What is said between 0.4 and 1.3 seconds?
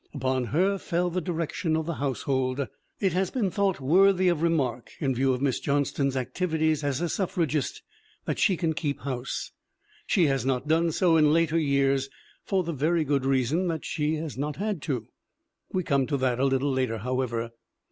her fell the